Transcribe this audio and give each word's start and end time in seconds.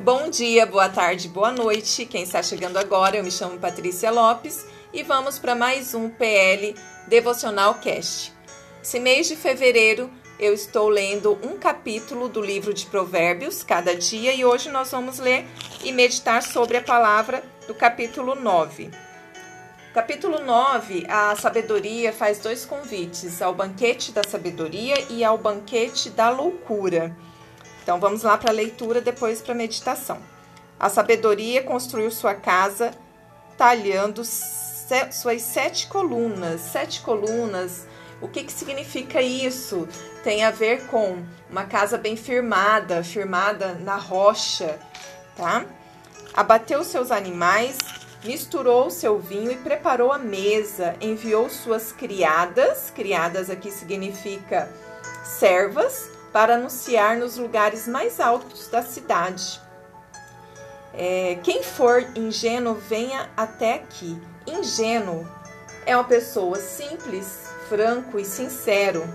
Bom 0.00 0.28
dia, 0.28 0.66
boa 0.66 0.88
tarde, 0.88 1.28
boa 1.28 1.52
noite. 1.52 2.04
Quem 2.04 2.24
está 2.24 2.42
chegando 2.42 2.76
agora, 2.78 3.16
eu 3.16 3.22
me 3.22 3.30
chamo 3.30 3.60
Patrícia 3.60 4.10
Lopes 4.10 4.66
e 4.92 5.04
vamos 5.04 5.38
para 5.38 5.54
mais 5.54 5.94
um 5.94 6.10
PL 6.10 6.74
Devocional 7.06 7.74
Cast. 7.74 8.32
Esse 8.82 8.98
mês 8.98 9.28
de 9.28 9.36
fevereiro 9.36 10.10
eu 10.38 10.52
estou 10.52 10.88
lendo 10.88 11.38
um 11.44 11.56
capítulo 11.56 12.28
do 12.28 12.42
livro 12.42 12.74
de 12.74 12.86
Provérbios 12.86 13.62
cada 13.62 13.94
dia 13.94 14.34
e 14.34 14.44
hoje 14.44 14.68
nós 14.68 14.90
vamos 14.90 15.20
ler 15.20 15.46
e 15.84 15.92
meditar 15.92 16.42
sobre 16.42 16.76
a 16.76 16.82
palavra 16.82 17.44
do 17.68 17.74
capítulo 17.74 18.34
9. 18.34 18.90
Capítulo 19.94 20.40
9, 20.40 21.06
a 21.08 21.36
sabedoria 21.36 22.12
faz 22.12 22.40
dois 22.40 22.66
convites, 22.66 23.40
ao 23.40 23.54
banquete 23.54 24.10
da 24.10 24.24
sabedoria 24.24 24.96
e 25.08 25.22
ao 25.22 25.38
banquete 25.38 26.10
da 26.10 26.30
loucura. 26.30 27.16
Então 27.84 28.00
vamos 28.00 28.22
lá 28.22 28.38
para 28.38 28.50
a 28.50 28.54
leitura, 28.54 29.02
depois 29.02 29.42
para 29.42 29.52
a 29.52 29.56
meditação. 29.56 30.18
A 30.80 30.88
sabedoria 30.88 31.62
construiu 31.62 32.10
sua 32.10 32.34
casa 32.34 32.92
talhando 33.58 34.24
suas 34.24 35.42
sete 35.42 35.86
colunas. 35.86 36.62
Sete 36.62 37.02
colunas, 37.02 37.86
o 38.22 38.28
que, 38.28 38.42
que 38.42 38.52
significa 38.52 39.20
isso? 39.20 39.86
Tem 40.22 40.44
a 40.44 40.50
ver 40.50 40.86
com 40.86 41.22
uma 41.50 41.64
casa 41.64 41.98
bem 41.98 42.16
firmada, 42.16 43.04
firmada 43.04 43.74
na 43.74 43.96
rocha, 43.96 44.78
tá? 45.36 45.66
Abateu 46.32 46.82
seus 46.84 47.10
animais, 47.10 47.76
misturou 48.24 48.90
seu 48.90 49.18
vinho 49.18 49.52
e 49.52 49.56
preparou 49.56 50.10
a 50.10 50.18
mesa, 50.18 50.96
enviou 51.02 51.50
suas 51.50 51.92
criadas, 51.92 52.90
criadas 52.90 53.50
aqui 53.50 53.70
significa 53.70 54.72
servas, 55.22 56.13
para 56.34 56.56
anunciar 56.56 57.16
nos 57.16 57.36
lugares 57.36 57.86
mais 57.86 58.18
altos 58.18 58.66
da 58.66 58.82
cidade. 58.82 59.60
É, 60.92 61.38
quem 61.44 61.62
for 61.62 62.04
ingênuo, 62.16 62.74
venha 62.74 63.30
até 63.36 63.74
aqui. 63.74 64.20
Ingênuo 64.44 65.24
é 65.86 65.96
uma 65.96 66.02
pessoa 66.02 66.58
simples, 66.58 67.48
franco 67.68 68.18
e 68.18 68.24
sincero. 68.24 69.08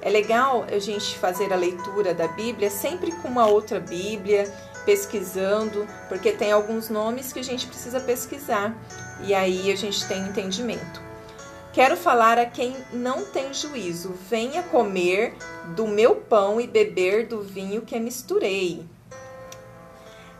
É 0.00 0.08
legal 0.08 0.64
a 0.64 0.78
gente 0.78 1.18
fazer 1.18 1.52
a 1.52 1.56
leitura 1.56 2.14
da 2.14 2.26
Bíblia 2.28 2.70
sempre 2.70 3.12
com 3.12 3.28
uma 3.28 3.46
outra 3.46 3.78
Bíblia, 3.78 4.50
pesquisando, 4.86 5.86
porque 6.08 6.32
tem 6.32 6.52
alguns 6.52 6.88
nomes 6.88 7.34
que 7.34 7.38
a 7.38 7.44
gente 7.44 7.66
precisa 7.66 8.00
pesquisar 8.00 8.74
e 9.20 9.34
aí 9.34 9.70
a 9.70 9.76
gente 9.76 10.08
tem 10.08 10.22
entendimento. 10.22 11.11
Quero 11.72 11.96
falar 11.96 12.38
a 12.38 12.44
quem 12.44 12.76
não 12.92 13.24
tem 13.24 13.54
juízo: 13.54 14.12
venha 14.28 14.62
comer 14.62 15.34
do 15.74 15.88
meu 15.88 16.16
pão 16.16 16.60
e 16.60 16.66
beber 16.66 17.26
do 17.26 17.40
vinho 17.40 17.80
que 17.80 17.98
misturei. 17.98 18.84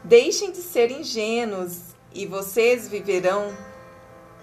Deixem 0.04 0.50
de 0.52 0.58
ser 0.58 0.90
ingênuos 0.90 1.94
e 2.12 2.26
vocês 2.26 2.86
viverão. 2.86 3.50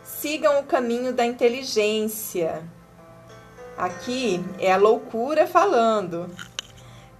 Sigam 0.04 0.60
o 0.60 0.64
caminho 0.64 1.14
da 1.14 1.24
inteligência. 1.24 2.64
Aqui 3.78 4.44
é 4.58 4.72
a 4.74 4.78
loucura 4.78 5.46
falando. 5.46 6.28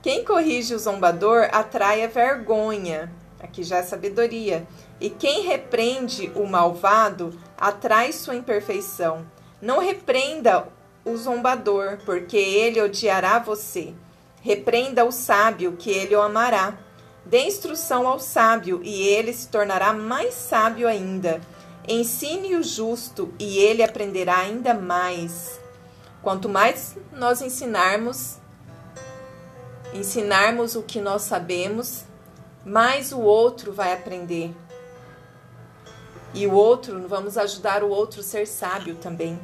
Quem 0.02 0.26
corrige 0.26 0.74
o 0.74 0.80
zombador 0.80 1.48
atrai 1.52 2.04
a 2.04 2.08
vergonha. 2.08 3.12
Aqui 3.40 3.64
já 3.64 3.78
é 3.78 3.84
sabedoria. 3.84 4.66
E 5.00 5.12
quem 5.12 5.44
repreende 5.44 6.32
o 6.36 6.48
malvado 6.48 7.38
atrai 7.58 8.12
sua 8.12 8.36
imperfeição. 8.36 9.26
Não 9.62 9.80
repreenda 9.80 10.68
o 11.04 11.18
zombador, 11.18 11.98
porque 12.06 12.38
ele 12.38 12.82
odiará 12.82 13.40
você. 13.40 13.94
Repreenda 14.42 15.04
o 15.04 15.12
sábio, 15.12 15.76
que 15.78 15.90
ele 15.90 16.16
o 16.16 16.22
amará. 16.22 16.78
Dê 17.26 17.42
instrução 17.42 18.08
ao 18.08 18.20
sábio, 18.20 18.82
e 18.84 19.02
ele 19.02 19.34
se 19.34 19.50
tornará 19.50 19.92
mais 19.92 20.34
sábio 20.34 20.88
ainda. 20.88 21.42
Ensine 21.88 22.56
o 22.56 22.64
justo, 22.64 23.34
e 23.38 23.58
ele 23.58 23.84
aprenderá 23.84 24.38
ainda 24.38 24.74
mais. 24.74 25.60
Quanto 26.22 26.48
mais 26.48 26.96
nós 27.12 27.42
ensinarmos, 27.42 28.38
ensinarmos 29.94 30.76
o 30.76 30.84
que 30.84 31.02
nós 31.02 31.24
sabemos, 31.24 32.06
mais 32.66 33.12
o 33.12 33.20
outro 33.20 33.74
vai 33.74 33.94
aprender 33.94 34.54
e 36.34 36.46
o 36.46 36.54
outro, 36.54 37.08
vamos 37.08 37.38
ajudar 37.38 37.84
o 37.84 37.90
outro 37.90 38.22
a 38.22 38.24
ser 38.24 38.48
sábio 38.48 38.96
também. 38.96 39.40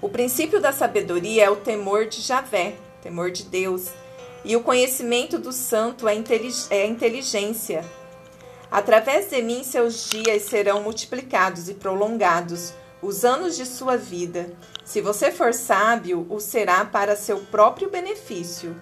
O 0.00 0.08
princípio 0.08 0.60
da 0.60 0.72
sabedoria 0.72 1.44
é 1.44 1.50
o 1.50 1.56
temor 1.56 2.06
de 2.06 2.20
Javé, 2.20 2.76
temor 3.02 3.30
de 3.30 3.44
Deus, 3.44 3.88
e 4.44 4.54
o 4.56 4.62
conhecimento 4.62 5.38
do 5.38 5.52
santo 5.52 6.08
é, 6.08 6.14
é 6.70 6.82
a 6.82 6.86
inteligência. 6.86 7.84
Através 8.70 9.30
de 9.30 9.40
mim, 9.42 9.64
seus 9.64 10.08
dias 10.08 10.42
serão 10.42 10.82
multiplicados 10.82 11.68
e 11.68 11.74
prolongados, 11.74 12.72
os 13.00 13.24
anos 13.24 13.56
de 13.56 13.64
sua 13.64 13.96
vida. 13.96 14.52
Se 14.84 15.00
você 15.00 15.30
for 15.30 15.54
sábio, 15.54 16.26
o 16.28 16.40
será 16.40 16.84
para 16.84 17.16
seu 17.16 17.38
próprio 17.38 17.88
benefício. 17.88 18.80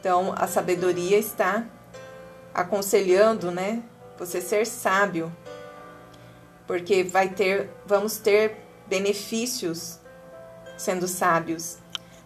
Então, 0.00 0.32
a 0.36 0.46
sabedoria 0.46 1.18
está 1.18 1.66
aconselhando, 2.54 3.50
né? 3.50 3.82
Você 4.18 4.40
ser 4.40 4.66
sábio 4.66 5.32
porque 6.68 7.02
vai 7.02 7.30
ter, 7.30 7.70
vamos 7.86 8.18
ter 8.18 8.58
benefícios 8.86 9.98
sendo 10.76 11.08
sábios. 11.08 11.78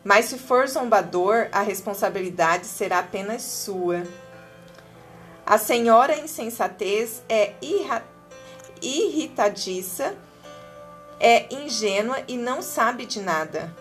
Mas 0.04 0.24
se 0.26 0.36
for 0.36 0.66
zombador, 0.66 1.48
a 1.52 1.62
responsabilidade 1.62 2.66
será 2.66 2.98
apenas 2.98 3.42
sua. 3.42 4.02
A 5.46 5.56
senhora 5.58 6.18
insensatez 6.18 7.22
é 7.28 7.54
irritadiça, 8.82 10.16
é 11.20 11.46
ingênua 11.54 12.18
e 12.26 12.36
não 12.36 12.60
sabe 12.60 13.06
de 13.06 13.20
nada. 13.20 13.72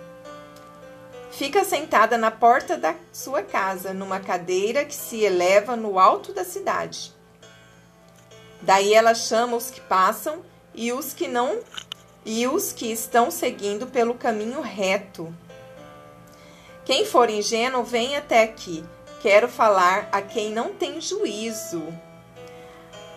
Fica 1.31 1.63
sentada 1.63 2.19
na 2.19 2.29
porta 2.29 2.77
da 2.77 2.93
sua 3.11 3.41
casa, 3.41 3.95
numa 3.95 4.19
cadeira 4.19 4.85
que 4.85 4.93
se 4.93 5.23
eleva 5.23 5.75
no 5.75 5.97
alto 5.97 6.31
da 6.33 6.43
cidade. 6.43 7.15
Daí 8.61 8.93
ela 8.93 9.15
chama 9.15 9.57
os 9.57 9.71
que 9.71 9.81
passam 9.81 10.50
e 10.73 10.91
os 10.91 11.13
que 11.13 11.27
não 11.27 11.59
e 12.25 12.47
os 12.47 12.71
que 12.71 12.91
estão 12.91 13.31
seguindo 13.31 13.87
pelo 13.87 14.13
caminho 14.13 14.61
reto. 14.61 15.33
Quem 16.85 17.05
for 17.05 17.29
ingênuo, 17.29 17.83
vem 17.83 18.15
até 18.15 18.43
aqui. 18.43 18.83
Quero 19.21 19.47
falar 19.47 20.09
a 20.11 20.21
quem 20.21 20.51
não 20.51 20.73
tem 20.73 20.99
juízo. 20.99 21.83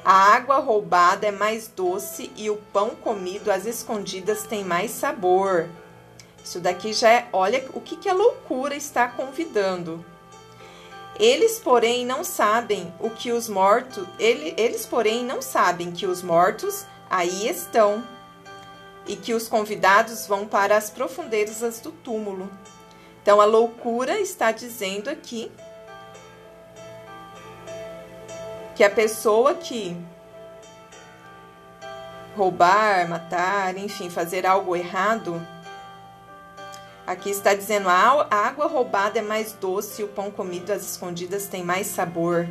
A 0.04 0.34
água 0.34 0.58
roubada 0.58 1.26
é 1.26 1.30
mais 1.30 1.66
doce 1.66 2.30
e 2.36 2.50
o 2.50 2.56
pão 2.72 2.90
comido 2.90 3.50
às 3.50 3.64
escondidas 3.64 4.44
tem 4.44 4.62
mais 4.62 4.90
sabor. 4.90 5.68
Isso 6.44 6.60
daqui 6.60 6.92
já 6.92 7.08
é, 7.08 7.28
olha 7.32 7.64
o 7.72 7.80
que, 7.80 7.96
que 7.96 8.08
a 8.08 8.12
loucura 8.12 8.76
está 8.76 9.08
convidando. 9.08 10.04
Eles, 11.18 11.58
porém, 11.58 12.04
não 12.04 12.22
sabem 12.22 12.92
o 13.00 13.08
que 13.08 13.32
os 13.32 13.48
mortos, 13.48 14.06
ele, 14.18 14.52
eles, 14.58 14.84
porém, 14.84 15.24
não 15.24 15.40
sabem 15.40 15.90
que 15.90 16.06
os 16.06 16.22
mortos 16.22 16.84
aí 17.10 17.48
estão, 17.48 18.02
e 19.06 19.16
que 19.16 19.34
os 19.34 19.48
convidados 19.48 20.26
vão 20.26 20.46
para 20.46 20.76
as 20.76 20.90
profundezas 20.90 21.80
do 21.80 21.92
túmulo. 21.92 22.50
Então 23.22 23.40
a 23.40 23.44
loucura 23.44 24.18
está 24.20 24.50
dizendo 24.52 25.08
aqui 25.08 25.50
que 28.74 28.82
a 28.82 28.90
pessoa 28.90 29.54
que 29.54 29.96
roubar, 32.36 33.08
matar, 33.08 33.76
enfim, 33.76 34.10
fazer 34.10 34.44
algo 34.44 34.74
errado, 34.74 35.40
aqui 37.06 37.30
está 37.30 37.54
dizendo 37.54 37.88
a 37.88 38.26
água 38.30 38.66
roubada 38.66 39.18
é 39.18 39.22
mais 39.22 39.52
doce 39.52 40.02
o 40.02 40.08
pão 40.08 40.30
comido 40.30 40.72
às 40.72 40.82
escondidas 40.82 41.46
tem 41.46 41.62
mais 41.62 41.86
sabor. 41.86 42.48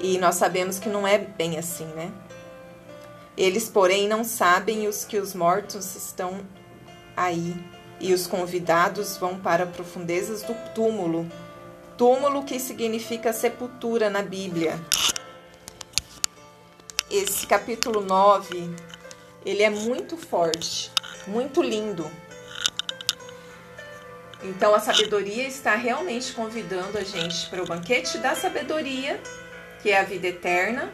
E 0.00 0.18
nós 0.18 0.36
sabemos 0.36 0.78
que 0.78 0.88
não 0.88 1.06
é 1.06 1.18
bem 1.18 1.58
assim, 1.58 1.84
né? 1.84 2.10
Eles, 3.36 3.68
porém, 3.68 4.08
não 4.08 4.24
sabem 4.24 4.88
os 4.88 5.04
que 5.04 5.18
os 5.18 5.34
mortos 5.34 5.94
estão 5.94 6.40
aí, 7.16 7.54
e 8.00 8.14
os 8.14 8.26
convidados 8.26 9.16
vão 9.18 9.38
para 9.38 9.66
profundezas 9.66 10.42
do 10.42 10.54
túmulo. 10.74 11.30
Túmulo 11.98 12.44
que 12.44 12.58
significa 12.58 13.32
sepultura 13.32 14.08
na 14.08 14.22
Bíblia. 14.22 14.80
Esse 17.10 17.46
capítulo 17.46 18.00
9, 18.00 18.74
ele 19.44 19.62
é 19.62 19.68
muito 19.68 20.16
forte, 20.16 20.90
muito 21.26 21.60
lindo. 21.60 22.10
Então 24.42 24.74
a 24.74 24.80
sabedoria 24.80 25.46
está 25.46 25.74
realmente 25.74 26.32
convidando 26.32 26.96
a 26.96 27.04
gente 27.04 27.46
para 27.50 27.62
o 27.62 27.66
banquete 27.66 28.16
da 28.18 28.34
sabedoria, 28.34 29.20
que 29.82 29.90
é 29.90 29.98
a 29.98 30.04
vida 30.04 30.28
eterna, 30.28 30.92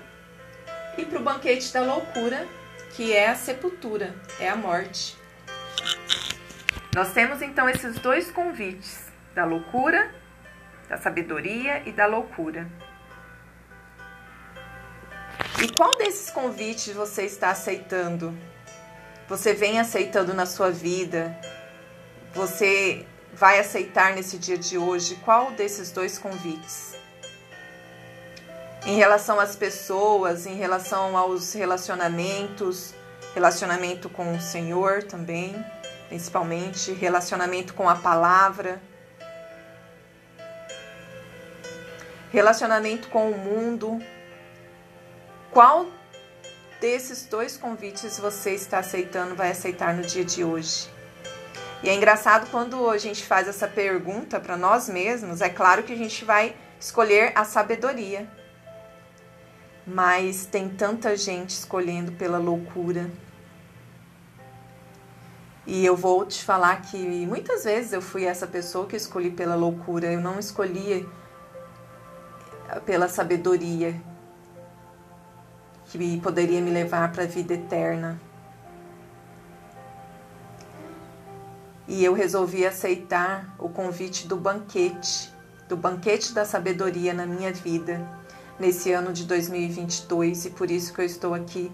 e 0.96 1.04
para 1.04 1.18
o 1.18 1.22
banquete 1.22 1.72
da 1.72 1.82
loucura, 1.82 2.46
que 2.94 3.12
é 3.12 3.28
a 3.28 3.34
sepultura, 3.34 4.14
é 4.40 4.48
a 4.48 4.56
morte. 4.56 5.16
Nós 6.94 7.12
temos 7.12 7.42
então 7.42 7.68
esses 7.68 7.98
dois 7.98 8.30
convites, 8.30 9.04
da 9.34 9.44
loucura, 9.44 10.10
da 10.88 10.96
sabedoria 10.96 11.82
e 11.86 11.92
da 11.92 12.06
loucura. 12.06 12.66
E 15.62 15.68
qual 15.74 15.90
desses 15.98 16.30
convites 16.30 16.94
você 16.94 17.24
está 17.24 17.50
aceitando? 17.50 18.34
Você 19.28 19.52
vem 19.52 19.78
aceitando 19.78 20.32
na 20.32 20.46
sua 20.46 20.70
vida? 20.70 21.38
Você 22.32 23.04
vai 23.34 23.58
aceitar 23.58 24.14
nesse 24.14 24.38
dia 24.38 24.56
de 24.56 24.78
hoje? 24.78 25.16
Qual 25.16 25.50
desses 25.50 25.90
dois 25.90 26.18
convites? 26.18 26.95
Em 28.86 28.94
relação 28.94 29.40
às 29.40 29.56
pessoas, 29.56 30.46
em 30.46 30.54
relação 30.54 31.16
aos 31.16 31.52
relacionamentos, 31.52 32.94
relacionamento 33.34 34.08
com 34.08 34.32
o 34.32 34.40
Senhor 34.40 35.02
também, 35.02 35.56
principalmente, 36.08 36.92
relacionamento 36.92 37.74
com 37.74 37.88
a 37.88 37.96
palavra, 37.96 38.80
relacionamento 42.30 43.08
com 43.08 43.28
o 43.28 43.36
mundo. 43.36 43.98
Qual 45.50 45.86
desses 46.80 47.26
dois 47.26 47.56
convites 47.56 48.20
você 48.20 48.52
está 48.52 48.78
aceitando, 48.78 49.34
vai 49.34 49.50
aceitar 49.50 49.94
no 49.94 50.02
dia 50.02 50.24
de 50.24 50.44
hoje? 50.44 50.88
E 51.82 51.88
é 51.88 51.94
engraçado 51.94 52.48
quando 52.52 52.88
a 52.88 52.98
gente 52.98 53.26
faz 53.26 53.48
essa 53.48 53.66
pergunta 53.66 54.38
para 54.38 54.56
nós 54.56 54.88
mesmos, 54.88 55.40
é 55.40 55.48
claro 55.48 55.82
que 55.82 55.92
a 55.92 55.96
gente 55.96 56.24
vai 56.24 56.54
escolher 56.78 57.32
a 57.34 57.44
sabedoria. 57.44 58.45
Mas 59.86 60.46
tem 60.46 60.68
tanta 60.68 61.16
gente 61.16 61.50
escolhendo 61.50 62.12
pela 62.12 62.38
loucura. 62.38 63.10
E 65.66 65.84
eu 65.84 65.96
vou 65.96 66.24
te 66.24 66.44
falar 66.44 66.82
que 66.82 67.26
muitas 67.26 67.64
vezes 67.64 67.92
eu 67.92 68.00
fui 68.00 68.24
essa 68.24 68.46
pessoa 68.46 68.86
que 68.86 68.96
escolhi 68.96 69.30
pela 69.30 69.54
loucura, 69.54 70.12
eu 70.12 70.20
não 70.20 70.38
escolhi 70.38 71.08
pela 72.84 73.08
sabedoria 73.08 74.00
que 75.86 76.20
poderia 76.20 76.60
me 76.60 76.70
levar 76.70 77.12
para 77.12 77.24
a 77.24 77.26
vida 77.26 77.54
eterna. 77.54 78.20
E 81.88 82.04
eu 82.04 82.12
resolvi 82.12 82.66
aceitar 82.66 83.54
o 83.58 83.68
convite 83.68 84.26
do 84.26 84.36
banquete, 84.36 85.32
do 85.68 85.76
banquete 85.76 86.32
da 86.32 86.44
sabedoria 86.44 87.14
na 87.14 87.24
minha 87.24 87.52
vida, 87.52 88.04
nesse 88.58 88.92
ano 88.92 89.12
de 89.12 89.24
2022, 89.24 90.46
e 90.46 90.50
por 90.50 90.70
isso 90.70 90.92
que 90.92 91.00
eu 91.00 91.04
estou 91.04 91.34
aqui 91.34 91.70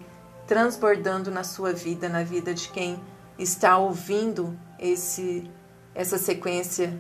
transbordando 0.47 1.31
na 1.31 1.45
sua 1.45 1.73
vida, 1.73 2.09
na 2.09 2.23
vida 2.25 2.53
de 2.53 2.69
quem 2.69 3.01
está 3.39 3.79
ouvindo 3.79 4.59
esse 4.79 5.51
essa 5.95 6.17
sequência 6.17 6.99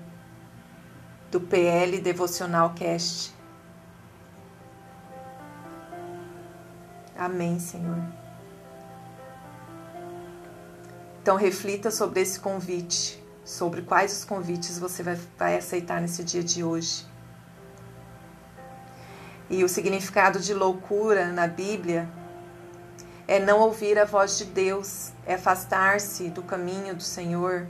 do 1.30 1.40
PL 1.40 1.98
Devocional 1.98 2.74
Cast. 2.74 3.34
Amém, 7.16 7.58
Senhor. 7.58 8.02
Então, 11.22 11.36
reflita 11.36 11.90
sobre 11.90 12.20
esse 12.20 12.40
convite, 12.40 13.22
sobre 13.44 13.82
quais 13.82 14.18
os 14.18 14.24
convites 14.24 14.78
você 14.78 15.02
vai, 15.02 15.18
vai 15.38 15.56
aceitar 15.56 16.00
nesse 16.00 16.22
dia 16.24 16.42
de 16.42 16.64
hoje. 16.64 17.06
E 19.52 19.62
o 19.62 19.68
significado 19.68 20.40
de 20.40 20.54
loucura 20.54 21.26
na 21.26 21.46
Bíblia 21.46 22.08
é 23.28 23.38
não 23.38 23.60
ouvir 23.60 23.98
a 23.98 24.06
voz 24.06 24.38
de 24.38 24.46
Deus, 24.46 25.12
é 25.26 25.34
afastar-se 25.34 26.30
do 26.30 26.42
caminho 26.42 26.94
do 26.96 27.02
Senhor, 27.02 27.68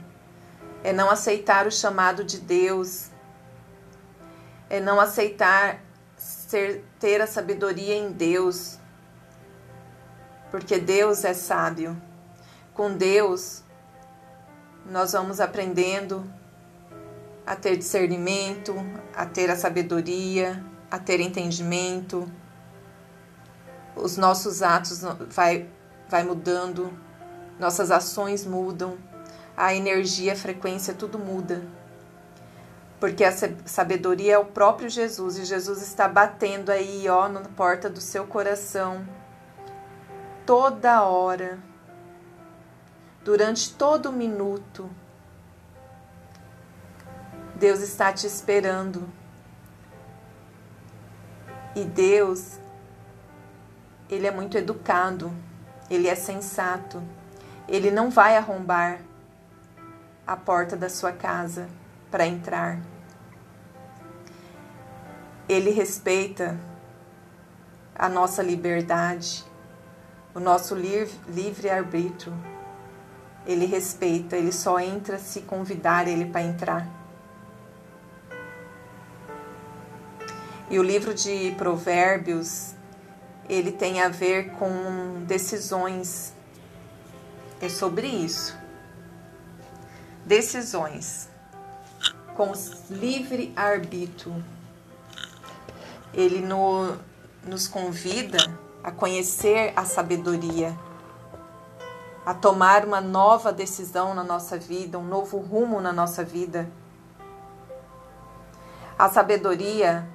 é 0.81 0.93
não 0.93 1.09
aceitar 1.09 1.67
o 1.67 1.71
chamado 1.71 2.23
de 2.23 2.39
Deus, 2.39 3.09
é 4.69 4.79
não 4.79 4.97
aceitar 4.97 5.81
ser, 6.15 6.85
ter 7.01 7.19
a 7.19 7.27
sabedoria 7.27 7.95
em 7.95 8.13
Deus, 8.13 8.79
porque 10.49 10.79
Deus 10.79 11.25
é 11.25 11.33
sábio. 11.33 12.01
Com 12.73 12.95
Deus, 12.95 13.61
nós 14.89 15.11
vamos 15.11 15.41
aprendendo 15.41 16.23
a 17.45 17.57
ter 17.57 17.75
discernimento, 17.75 18.73
a 19.13 19.25
ter 19.25 19.51
a 19.51 19.57
sabedoria, 19.57 20.63
a 20.93 20.99
ter 20.99 21.19
entendimento. 21.19 22.31
Os 23.95 24.15
nossos 24.15 24.61
atos 24.61 25.01
vai, 25.27 25.67
vai 26.07 26.23
mudando, 26.23 26.93
nossas 27.59 27.89
ações 27.89 28.45
mudam, 28.45 28.95
a 29.57 29.73
energia, 29.73 30.33
a 30.33 30.35
frequência, 30.35 30.93
tudo 30.93 31.17
muda. 31.17 31.63
Porque 32.99 33.23
a 33.23 33.31
sabedoria 33.65 34.33
é 34.33 34.37
o 34.37 34.45
próprio 34.45 34.87
Jesus 34.87 35.39
e 35.39 35.45
Jesus 35.45 35.81
está 35.81 36.07
batendo 36.07 36.69
aí, 36.69 37.09
ó, 37.09 37.27
na 37.27 37.39
porta 37.41 37.89
do 37.89 37.99
seu 37.99 38.27
coração 38.27 39.03
toda 40.45 41.01
hora, 41.01 41.57
durante 43.23 43.73
todo 43.73 44.11
minuto. 44.11 44.87
Deus 47.55 47.79
está 47.79 48.13
te 48.13 48.27
esperando. 48.27 49.22
E 51.75 51.83
Deus, 51.83 52.59
Ele 54.09 54.27
é 54.27 54.31
muito 54.31 54.57
educado, 54.57 55.33
Ele 55.89 56.07
é 56.07 56.15
sensato, 56.15 57.01
Ele 57.67 57.89
não 57.91 58.09
vai 58.09 58.37
arrombar 58.37 58.99
a 60.25 60.35
porta 60.35 60.75
da 60.75 60.89
sua 60.89 61.11
casa 61.11 61.67
para 62.09 62.25
entrar. 62.25 62.79
Ele 65.49 65.71
respeita 65.71 66.57
a 67.95 68.07
nossa 68.07 68.41
liberdade 68.41 69.45
o 70.33 70.39
nosso 70.39 70.75
livre-arbítrio. 70.75 72.33
Ele 73.45 73.65
respeita, 73.65 74.35
ele 74.35 74.51
só 74.51 74.79
entra 74.79 75.19
se 75.19 75.41
convidar 75.41 76.07
ele 76.07 76.25
para 76.25 76.41
entrar. 76.41 77.02
E 80.73 80.79
o 80.79 80.81
livro 80.81 81.13
de 81.13 81.53
Provérbios, 81.55 82.73
ele 83.47 83.71
tem 83.71 84.01
a 84.01 84.09
ver 84.09 84.53
com 84.53 85.23
decisões. 85.23 86.33
É 87.61 87.69
sobre 87.69 88.07
isso. 88.07 88.57
Decisões. 90.25 91.29
Com 92.35 92.51
livre-arbítrio. 92.89 94.43
Ele 96.11 96.41
no, 96.41 96.97
nos 97.45 97.67
convida 97.67 98.39
a 98.83 98.89
conhecer 98.91 99.73
a 99.75 99.85
sabedoria, 99.85 100.75
a 102.25 102.33
tomar 102.33 102.83
uma 102.83 102.99
nova 102.99 103.53
decisão 103.53 104.15
na 104.15 104.23
nossa 104.23 104.57
vida, 104.57 104.97
um 104.97 105.05
novo 105.05 105.37
rumo 105.37 105.79
na 105.79 105.93
nossa 105.93 106.23
vida. 106.23 106.67
A 108.97 109.07
sabedoria, 109.07 110.11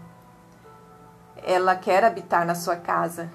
ela 1.44 1.76
quer 1.76 2.04
habitar 2.04 2.46
na 2.46 2.54
sua 2.54 2.76
casa. 2.76 3.30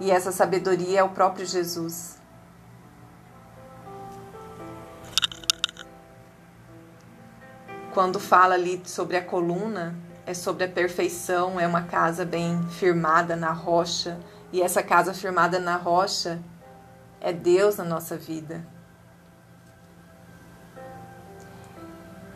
E 0.00 0.10
essa 0.10 0.32
sabedoria 0.32 1.00
é 1.00 1.02
o 1.02 1.10
próprio 1.10 1.46
Jesus. 1.46 2.18
Quando 7.92 8.18
fala 8.18 8.54
ali 8.54 8.82
sobre 8.84 9.16
a 9.16 9.24
coluna, 9.24 9.94
é 10.26 10.34
sobre 10.34 10.64
a 10.64 10.68
perfeição, 10.68 11.60
é 11.60 11.66
uma 11.66 11.82
casa 11.82 12.24
bem 12.24 12.60
firmada 12.70 13.36
na 13.36 13.52
rocha, 13.52 14.18
e 14.52 14.60
essa 14.60 14.82
casa 14.82 15.14
firmada 15.14 15.60
na 15.60 15.76
rocha 15.76 16.40
é 17.20 17.32
Deus 17.32 17.76
na 17.76 17.84
nossa 17.84 18.16
vida. 18.16 18.73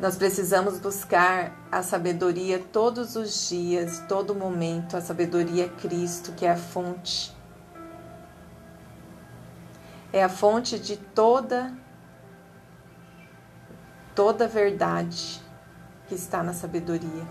Nós 0.00 0.16
precisamos 0.16 0.78
buscar 0.78 1.52
a 1.72 1.82
sabedoria 1.82 2.58
todos 2.58 3.16
os 3.16 3.48
dias, 3.48 4.02
todo 4.08 4.34
momento, 4.34 4.96
a 4.96 5.00
sabedoria 5.00 5.64
é 5.64 5.68
Cristo, 5.68 6.32
que 6.32 6.46
é 6.46 6.52
a 6.52 6.56
fonte. 6.56 7.36
É 10.12 10.22
a 10.22 10.28
fonte 10.28 10.78
de 10.78 10.96
toda 10.96 11.72
toda 14.14 14.48
verdade 14.48 15.40
que 16.08 16.14
está 16.14 16.42
na 16.42 16.52
sabedoria. 16.52 17.24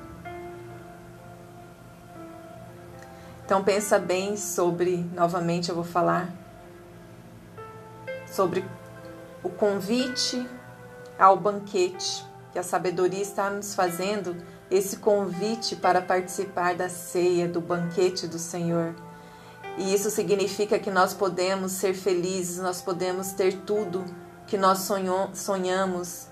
Então 3.44 3.64
pensa 3.64 3.98
bem 3.98 4.38
sobre, 4.38 4.98
novamente 5.14 5.70
eu 5.70 5.76
vou 5.76 5.84
falar 5.84 6.30
sobre 8.26 8.64
o 9.42 9.50
convite 9.50 10.46
ao 11.18 11.36
banquete, 11.38 12.26
que 12.58 12.62
a 12.62 12.64
sabedoria 12.64 13.22
está 13.22 13.52
nos 13.52 13.76
fazendo 13.76 14.36
esse 14.72 14.98
convite 14.98 15.76
para 15.76 16.02
participar 16.02 16.74
da 16.74 16.90
ceia, 16.90 17.48
do 17.48 17.62
banquete 17.62 18.26
do 18.26 18.40
Senhor. 18.40 18.96
E 19.78 19.94
isso 19.94 20.10
significa 20.10 20.80
que 20.80 20.90
nós 20.90 21.14
podemos 21.14 21.74
ser 21.74 21.94
felizes, 21.94 22.58
nós 22.58 22.82
podemos 22.82 23.32
ter 23.34 23.58
tudo 23.58 24.04
que 24.48 24.58
nós 24.58 24.90
sonhamos 25.36 26.30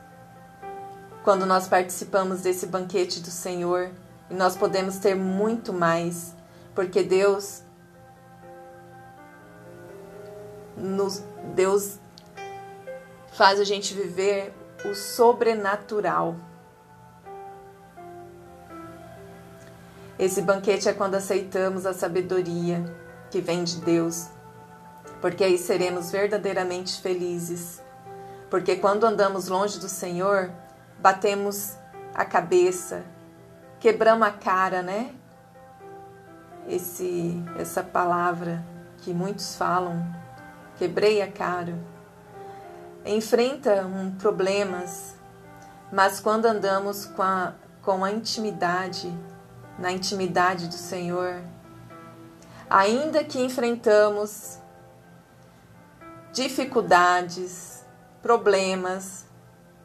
quando 1.24 1.46
nós 1.46 1.68
participamos 1.68 2.42
desse 2.42 2.66
banquete 2.66 3.20
do 3.20 3.30
Senhor. 3.30 3.92
E 4.28 4.34
nós 4.34 4.58
podemos 4.58 4.98
ter 4.98 5.16
muito 5.16 5.72
mais 5.72 6.34
porque 6.74 7.04
Deus 7.04 7.62
nos, 10.76 11.22
Deus 11.54 12.00
faz 13.32 13.60
a 13.60 13.64
gente 13.64 13.94
viver 13.94 14.65
o 14.90 14.96
sobrenatural. 14.96 16.36
Esse 20.18 20.42
banquete 20.42 20.88
é 20.88 20.94
quando 20.94 21.16
aceitamos 21.16 21.86
a 21.86 21.94
sabedoria 21.94 22.84
que 23.30 23.42
vem 23.42 23.64
de 23.64 23.82
Deus, 23.82 24.30
porque 25.20 25.44
aí 25.44 25.58
seremos 25.58 26.12
verdadeiramente 26.12 27.02
felizes. 27.02 27.82
Porque 28.50 28.78
quando 28.78 29.06
andamos 29.06 29.50
longe 29.50 29.80
do 29.80 29.90
Senhor, 29.90 30.52
batemos 31.00 31.76
a 32.14 32.24
cabeça, 32.24 33.04
quebramos 33.80 34.26
a 34.26 34.32
cara, 34.32 34.82
né? 34.82 35.14
Esse 36.68 37.44
essa 37.60 37.84
palavra 37.84 38.64
que 39.00 39.14
muitos 39.14 39.56
falam, 39.56 40.02
quebrei 40.78 41.22
a 41.22 41.30
cara. 41.30 41.78
Enfrenta 43.06 43.88
problemas, 44.20 45.16
mas 45.92 46.20
quando 46.20 46.46
andamos 46.48 47.06
com 47.06 47.22
a, 47.22 47.54
com 47.82 48.04
a 48.04 48.12
intimidade, 48.12 49.14
na 49.78 49.92
intimidade 49.92 50.68
do 50.68 50.74
Senhor, 50.74 51.42
ainda 52.70 53.24
que 53.24 53.40
enfrentamos 53.40 54.58
dificuldades, 56.34 57.86
problemas, 58.22 59.26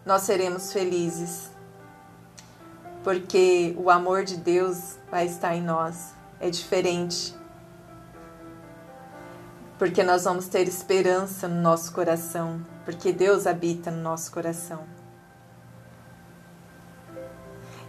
nós 0.05 0.23
seremos 0.23 0.73
felizes, 0.73 1.51
porque 3.05 3.75
o 3.79 3.91
amor 3.91 4.25
de 4.25 4.37
Deus 4.37 4.99
vai 5.11 5.27
estar 5.27 5.55
em 5.55 5.63
nós, 5.63 6.15
é 6.41 6.51
diferente. 6.51 7.39
Porque 9.79 10.03
nós 10.03 10.25
vamos 10.25 10.49
ter 10.49 10.67
esperança 10.69 11.49
no 11.49 11.61
nosso 11.63 11.93
coração, 11.93 12.65
porque 12.91 13.13
Deus 13.13 13.47
habita 13.47 13.91
no 13.91 14.03
nosso 14.03 14.33
coração. 14.33 14.85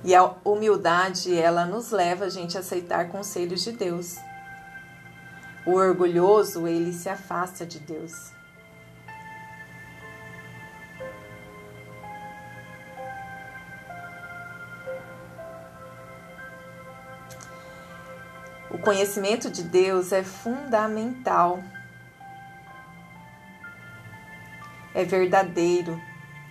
E 0.04 0.16
a 0.16 0.24
humildade, 0.46 1.38
ela 1.38 1.66
nos 1.66 1.92
leva 1.92 2.26
a 2.26 2.30
gente 2.30 2.56
a 2.56 2.60
aceitar 2.60 3.10
conselhos 3.10 3.64
de 3.64 3.72
Deus. 3.72 4.16
O 5.66 5.74
orgulhoso, 5.74 6.68
ele 6.68 6.94
se 6.94 7.10
afasta 7.10 7.66
de 7.66 7.80
Deus. 7.80 8.32
O 18.70 18.78
conhecimento 18.78 19.50
de 19.52 19.64
Deus 19.64 20.12
é 20.12 20.24
fundamental, 20.24 21.62
é 25.02 25.06
verdadeiro 25.06 26.00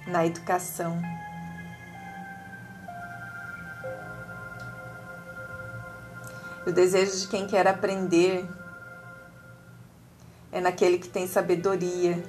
na 0.07 0.27
educação. 0.27 1.01
O 6.67 6.73
desejo 6.73 7.19
de 7.21 7.29
quem 7.29 7.47
quer 7.47 7.67
aprender 7.67 8.47
é 10.53 10.61
naquele 10.61 10.99
que 10.99 11.09
tem 11.09 11.27
sabedoria. 11.27 12.23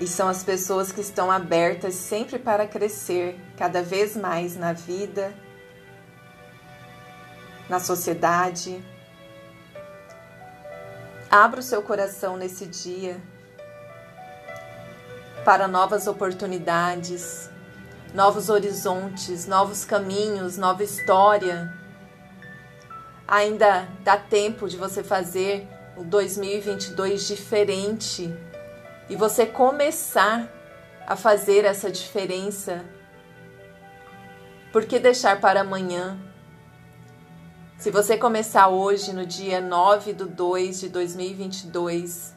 E 0.00 0.06
são 0.06 0.26
as 0.26 0.42
pessoas 0.42 0.90
que 0.90 1.00
estão 1.00 1.30
abertas 1.30 1.94
sempre 1.94 2.38
para 2.38 2.66
crescer 2.66 3.38
cada 3.56 3.80
vez 3.82 4.16
mais 4.16 4.56
na 4.56 4.72
vida, 4.72 5.32
na 7.68 7.78
sociedade. 7.78 8.82
Abra 11.34 11.58
o 11.58 11.62
seu 11.64 11.82
coração 11.82 12.36
nesse 12.36 12.64
dia 12.64 13.20
para 15.44 15.66
novas 15.66 16.06
oportunidades, 16.06 17.50
novos 18.14 18.48
horizontes, 18.48 19.44
novos 19.44 19.84
caminhos, 19.84 20.56
nova 20.56 20.84
história 20.84 21.74
Ainda 23.26 23.88
dá 24.04 24.16
tempo 24.16 24.68
de 24.68 24.76
você 24.76 25.02
fazer 25.02 25.66
o 25.96 26.04
2022 26.04 27.26
diferente 27.26 28.32
e 29.08 29.16
você 29.16 29.44
começar 29.44 30.46
a 31.06 31.16
fazer 31.16 31.64
essa 31.64 31.90
diferença. 31.90 32.84
Por 34.72 34.84
que 34.84 34.98
deixar 34.98 35.40
para 35.40 35.62
amanhã? 35.62 36.16
Se 37.84 37.90
você 37.90 38.16
começar 38.16 38.68
hoje, 38.68 39.12
no 39.12 39.26
dia 39.26 39.60
9 39.60 40.14
de 40.14 40.24
2 40.24 40.80
de 40.80 40.88
2022, 40.88 42.34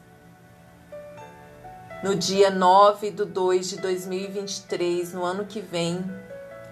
no 2.04 2.14
dia 2.14 2.50
9 2.50 3.10
de 3.10 3.24
2 3.24 3.70
de 3.70 3.76
2023, 3.78 5.14
no 5.14 5.24
ano 5.24 5.46
que 5.46 5.62
vem, 5.62 6.04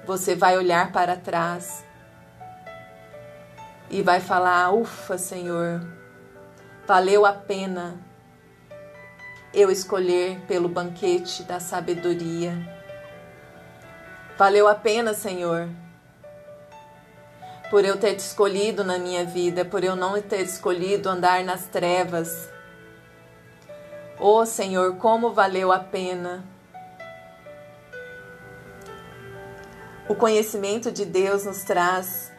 você 0.04 0.34
vai 0.34 0.58
olhar 0.58 0.92
para 0.92 1.16
trás 1.16 1.86
e 3.88 4.02
vai 4.02 4.20
falar: 4.20 4.70
Ufa, 4.74 5.16
Senhor, 5.16 5.80
valeu 6.86 7.24
a 7.24 7.32
pena 7.32 7.98
eu 9.54 9.70
escolher 9.70 10.40
pelo 10.40 10.68
banquete 10.68 11.44
da 11.44 11.58
sabedoria. 11.58 12.52
Valeu 14.36 14.68
a 14.68 14.74
pena, 14.74 15.14
Senhor, 15.14 15.66
por 17.70 17.84
eu 17.84 17.98
ter 17.98 18.14
te 18.14 18.20
escolhido 18.20 18.84
na 18.84 18.98
minha 18.98 19.24
vida, 19.24 19.64
por 19.64 19.82
eu 19.82 19.96
não 19.96 20.20
ter 20.22 20.42
escolhido 20.42 21.08
andar 21.08 21.42
nas 21.42 21.66
trevas. 21.66 22.48
Oh, 24.18 24.46
Senhor, 24.46 24.96
como 24.96 25.32
valeu 25.32 25.72
a 25.72 25.78
pena. 25.78 26.44
O 30.08 30.14
conhecimento 30.14 30.92
de 30.92 31.04
Deus 31.04 31.44
nos 31.44 31.64
traz 31.64 32.32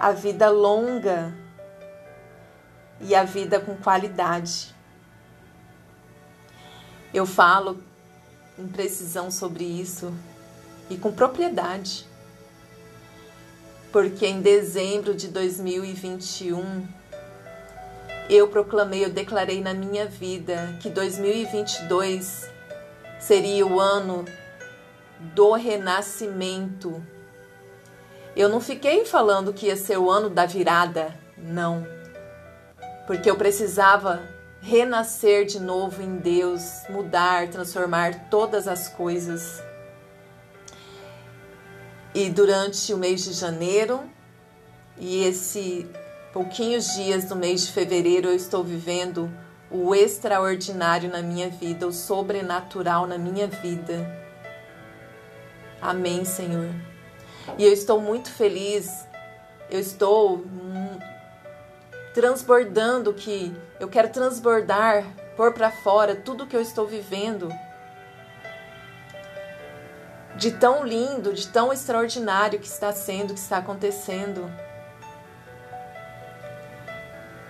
a 0.00 0.12
vida 0.12 0.48
longa 0.48 1.34
e 3.00 3.14
a 3.14 3.22
vida 3.22 3.60
com 3.60 3.76
qualidade. 3.76 4.74
Eu 7.12 7.26
falo 7.26 7.82
com 8.56 8.66
precisão 8.66 9.30
sobre 9.30 9.64
isso 9.64 10.12
e 10.88 10.96
com 10.96 11.12
propriedade, 11.12 12.07
porque 13.92 14.26
em 14.26 14.40
dezembro 14.40 15.14
de 15.14 15.28
2021 15.28 16.86
eu 18.28 18.48
proclamei, 18.48 19.04
eu 19.04 19.10
declarei 19.10 19.60
na 19.60 19.72
minha 19.72 20.06
vida 20.06 20.76
que 20.80 20.90
2022 20.90 22.48
seria 23.18 23.66
o 23.66 23.80
ano 23.80 24.24
do 25.34 25.52
renascimento 25.54 27.02
eu 28.38 28.48
não 28.48 28.60
fiquei 28.60 29.04
falando 29.04 29.52
que 29.52 29.66
ia 29.66 29.74
ser 29.74 29.98
o 29.98 30.08
ano 30.08 30.30
da 30.30 30.46
virada, 30.46 31.12
não. 31.36 31.84
Porque 33.04 33.28
eu 33.28 33.34
precisava 33.34 34.22
renascer 34.60 35.44
de 35.44 35.58
novo 35.58 36.00
em 36.00 36.18
Deus, 36.18 36.62
mudar, 36.88 37.48
transformar 37.48 38.28
todas 38.30 38.68
as 38.68 38.86
coisas. 38.86 39.60
E 42.18 42.28
durante 42.30 42.92
o 42.92 42.98
mês 42.98 43.22
de 43.22 43.32
janeiro 43.32 44.02
e 44.96 45.22
esse 45.22 45.88
pouquinhos 46.32 46.92
dias 46.94 47.26
do 47.26 47.36
mês 47.36 47.64
de 47.64 47.72
fevereiro 47.72 48.30
eu 48.30 48.34
estou 48.34 48.64
vivendo 48.64 49.30
o 49.70 49.94
extraordinário 49.94 51.08
na 51.08 51.22
minha 51.22 51.48
vida, 51.48 51.86
o 51.86 51.92
sobrenatural 51.92 53.06
na 53.06 53.16
minha 53.16 53.46
vida. 53.46 54.04
Amém, 55.80 56.24
Senhor. 56.24 56.74
E 57.56 57.64
eu 57.64 57.72
estou 57.72 58.00
muito 58.00 58.32
feliz, 58.32 59.06
eu 59.70 59.78
estou 59.78 60.44
transbordando 62.14 63.14
que 63.14 63.54
eu 63.78 63.86
quero 63.86 64.08
transbordar, 64.08 65.04
pôr 65.36 65.52
para 65.52 65.70
fora 65.70 66.16
tudo 66.16 66.48
que 66.48 66.56
eu 66.56 66.62
estou 66.62 66.84
vivendo. 66.84 67.48
De 70.38 70.52
tão 70.52 70.86
lindo, 70.86 71.34
de 71.34 71.48
tão 71.48 71.72
extraordinário 71.72 72.58
que 72.58 72.66
está 72.66 72.92
sendo, 72.92 73.34
que 73.34 73.40
está 73.40 73.58
acontecendo. 73.58 74.50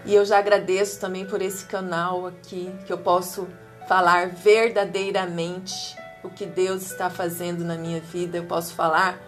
E 0.07 0.15
eu 0.15 0.25
já 0.25 0.39
agradeço 0.39 0.99
também 0.99 1.27
por 1.27 1.43
esse 1.43 1.67
canal 1.67 2.27
aqui, 2.27 2.75
que 2.87 2.93
eu 2.93 2.99
posso 2.99 3.47
falar 3.87 4.29
verdadeiramente 4.29 5.97
o 6.25 6.31
que 6.31 6.47
Deus 6.47 6.91
está 6.91 7.11
fazendo 7.11 7.63
na 7.63 7.77
minha 7.77 8.01
vida. 8.01 8.39
Eu 8.39 8.45
posso 8.45 8.75
falar 8.75 9.19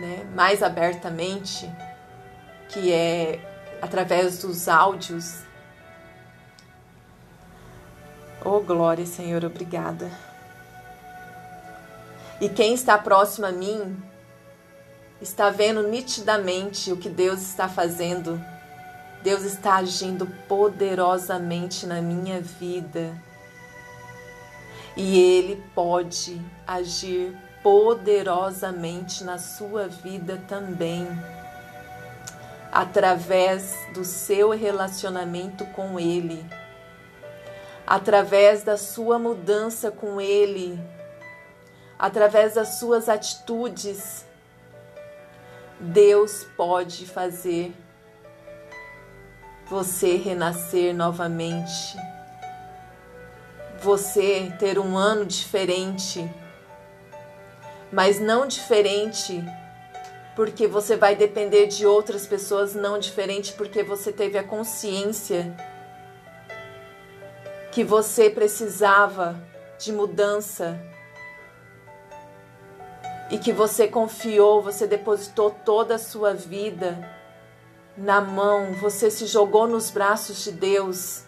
né, 0.00 0.26
mais 0.34 0.62
abertamente, 0.62 1.70
que 2.68 2.92
é 2.92 3.40
através 3.80 4.42
dos 4.42 4.68
áudios. 4.68 5.42
Oh, 8.44 8.60
glória, 8.60 9.06
Senhor, 9.06 9.44
obrigada. 9.44 10.10
E 12.40 12.48
quem 12.48 12.74
está 12.74 12.96
próximo 12.98 13.46
a 13.46 13.52
mim 13.52 13.96
está 15.20 15.50
vendo 15.50 15.82
nitidamente 15.82 16.92
o 16.92 16.96
que 16.96 17.08
Deus 17.08 17.40
está 17.40 17.68
fazendo 17.68 18.40
Deus 19.22 19.42
está 19.42 19.76
agindo 19.76 20.26
poderosamente 20.46 21.86
na 21.86 22.00
minha 22.00 22.40
vida. 22.40 23.20
E 24.96 25.18
Ele 25.18 25.62
pode 25.74 26.40
agir 26.66 27.36
poderosamente 27.62 29.24
na 29.24 29.38
sua 29.38 29.88
vida 29.88 30.42
também, 30.46 31.06
através 32.70 33.74
do 33.92 34.04
seu 34.04 34.50
relacionamento 34.50 35.66
com 35.66 35.98
Ele, 35.98 36.44
através 37.86 38.62
da 38.62 38.76
sua 38.76 39.18
mudança 39.18 39.90
com 39.90 40.20
Ele, 40.20 40.80
através 41.98 42.54
das 42.54 42.78
suas 42.78 43.08
atitudes. 43.08 44.24
Deus 45.80 46.44
pode 46.56 47.06
fazer 47.06 47.72
você 49.66 50.16
renascer 50.16 50.94
novamente, 50.94 51.96
você 53.80 54.52
ter 54.58 54.78
um 54.78 54.96
ano 54.96 55.26
diferente, 55.26 56.28
mas 57.92 58.18
não 58.18 58.46
diferente 58.46 59.44
porque 60.34 60.66
você 60.66 60.96
vai 60.96 61.16
depender 61.16 61.66
de 61.66 61.84
outras 61.84 62.26
pessoas, 62.26 62.74
não 62.74 62.98
diferente 62.98 63.52
porque 63.52 63.82
você 63.82 64.12
teve 64.12 64.38
a 64.38 64.44
consciência 64.44 65.54
que 67.72 67.84
você 67.84 68.30
precisava 68.30 69.36
de 69.78 69.92
mudança 69.92 70.80
e 73.30 73.38
que 73.38 73.52
você 73.52 73.86
confiou, 73.86 74.62
você 74.62 74.86
depositou 74.86 75.50
toda 75.50 75.96
a 75.96 75.98
sua 75.98 76.34
vida 76.34 76.98
na 77.96 78.20
mão, 78.20 78.72
você 78.74 79.10
se 79.10 79.26
jogou 79.26 79.66
nos 79.66 79.90
braços 79.90 80.44
de 80.44 80.52
Deus, 80.52 81.24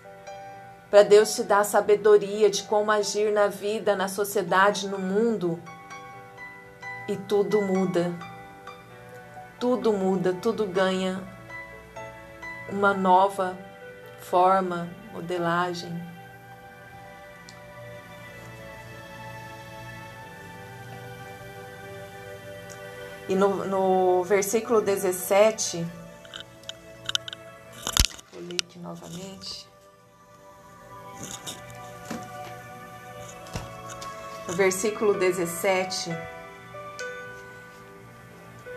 para 0.90 1.02
Deus 1.02 1.35
te 1.35 1.42
dar 1.42 1.64
sabedoria 1.64 2.50
de 2.50 2.62
como 2.64 2.90
agir 2.90 3.33
na 3.33 3.47
vida, 3.47 3.95
na 3.95 4.09
sociedade, 4.09 4.88
no 4.88 4.99
mundo. 4.99 5.61
E 7.07 7.16
tudo 7.16 7.62
muda. 7.62 8.12
Tudo 9.59 9.92
muda, 9.92 10.33
tudo 10.33 10.66
ganha 10.66 11.23
uma 12.71 12.95
nova 12.95 13.57
forma, 14.19 14.88
modelagem. 15.12 16.10
E 23.31 23.35
no, 23.37 23.65
no 23.65 24.25
versículo 24.25 24.83
17, 24.83 25.87
novamente. 28.91 29.69
No 34.49 34.55
versículo 34.55 35.15
17, 35.15 36.11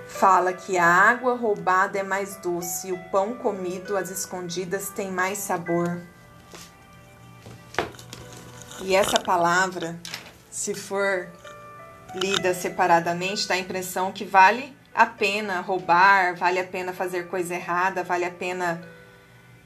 fala 0.08 0.54
que 0.54 0.78
a 0.78 0.86
água 0.86 1.36
roubada 1.36 1.98
é 1.98 2.04
mais 2.04 2.36
doce 2.36 2.90
e 2.90 2.92
o 2.92 3.10
pão 3.10 3.34
comido 3.36 3.98
às 3.98 4.12
escondidas 4.12 4.90
tem 4.90 5.12
mais 5.12 5.40
sabor. 5.40 6.00
E 8.82 8.96
essa 8.96 9.20
palavra, 9.20 10.00
se 10.52 10.76
for 10.76 11.28
lida 12.13 12.53
separadamente, 12.53 13.48
dá 13.48 13.55
a 13.55 13.60
impressão 13.60 14.12
que 14.12 14.25
vale 14.25 14.75
a 14.93 15.05
pena 15.05 15.60
roubar, 15.62 16.36
vale 16.36 16.60
a 16.60 16.63
pena 16.63 16.93
fazer 16.93 17.27
coisa 17.27 17.55
errada, 17.55 18.04
vale 18.04 18.26
a 18.26 18.32
pena 18.32 18.88